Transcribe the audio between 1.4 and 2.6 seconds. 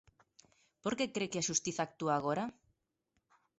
xustiza actúa agora?